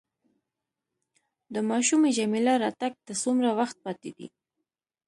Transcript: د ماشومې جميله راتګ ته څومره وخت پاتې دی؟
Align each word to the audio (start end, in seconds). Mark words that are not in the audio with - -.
د 1.53 1.55
ماشومې 1.69 2.09
جميله 2.17 2.53
راتګ 2.63 2.93
ته 3.05 3.13
څومره 3.23 3.49
وخت 3.59 3.77
پاتې 3.85 4.09
دی؟ 4.17 4.27